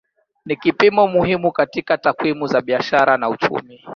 Ni 0.45 0.55
kipimo 0.55 1.07
muhimu 1.07 1.51
katika 1.51 1.97
takwimu 1.97 2.47
za 2.47 2.61
biashara 2.61 3.17
na 3.17 3.29
uchumi. 3.29 3.85